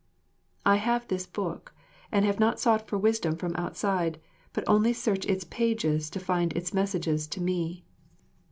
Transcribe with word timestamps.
I 0.65 0.77
have 0.77 1.07
this 1.07 1.27
book, 1.27 1.75
and 2.11 2.25
have 2.25 2.39
not 2.39 2.59
sought 2.59 2.87
for 2.87 2.97
wisdom 2.97 3.35
from 3.35 3.55
outside, 3.55 4.19
but 4.51 4.63
only 4.65 4.93
search 4.93 5.27
its 5.27 5.43
pages 5.43 6.09
to 6.09 6.19
find 6.19 6.53
its 6.53 6.73
messages 6.73 7.27
to 7.27 7.39
me. 7.39 7.85